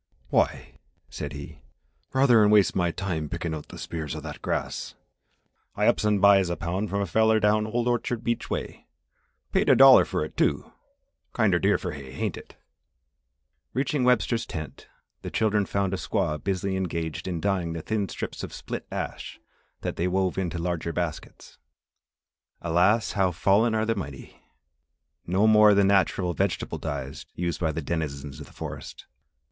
"Why," 0.29 0.79
said 1.09 1.33
he, 1.33 1.61
"ruther 2.11 2.43
'en 2.43 2.49
waste 2.49 2.75
my 2.75 2.89
time 2.89 3.29
pickin' 3.29 3.53
out 3.53 3.69
th' 3.69 3.79
spears 3.79 4.15
of 4.15 4.23
that 4.23 4.41
grass 4.41 4.95
I 5.75 5.85
ups 5.85 6.03
an' 6.03 6.17
buys 6.17 6.49
a 6.49 6.55
pound 6.55 6.89
from 6.89 7.01
a 7.01 7.05
feller 7.05 7.39
down 7.39 7.67
Old 7.67 7.87
Orchard 7.87 8.23
beach 8.23 8.49
way. 8.49 8.87
Paid 9.51 9.69
a 9.69 9.75
dollar 9.75 10.03
fer 10.03 10.23
it, 10.25 10.35
too. 10.35 10.73
Kinder 11.33 11.59
dear 11.59 11.77
fer 11.77 11.91
hay, 11.91 12.11
hain't 12.13 12.35
it?" 12.35 12.55
Reaching 13.75 14.03
Webster's 14.03 14.47
tent, 14.47 14.87
the 15.21 15.29
children 15.29 15.67
found 15.67 15.93
a 15.93 15.97
squaw 15.97 16.43
busily 16.43 16.75
engaged 16.77 17.27
in 17.27 17.39
dying 17.39 17.73
the 17.73 17.83
thin 17.83 18.09
strips 18.09 18.41
of 18.43 18.51
split 18.53 18.87
ash 18.91 19.39
that 19.81 19.97
they 19.97 20.07
wove 20.07 20.35
into 20.35 20.57
the 20.57 20.63
larger 20.63 20.91
baskets. 20.91 21.59
Alas! 22.63 23.11
how 23.11 23.29
fallen 23.29 23.75
are 23.75 23.85
the 23.85 23.93
mighty! 23.93 24.41
No 25.27 25.45
more 25.45 25.75
the 25.75 25.83
natural 25.83 26.33
vegetable 26.33 26.79
dyes 26.79 27.27
used 27.35 27.59
by 27.59 27.71
the 27.71 27.83
denizens 27.83 28.39
of 28.39 28.47
the 28.47 28.51
forest. 28.53 29.05